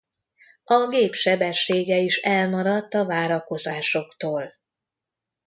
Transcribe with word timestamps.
A 0.63 0.87
gép 0.87 1.13
sebessége 1.13 1.95
is 1.97 2.17
elmaradt 2.17 2.93
a 2.93 3.05
várakozásoktól. 3.05 4.53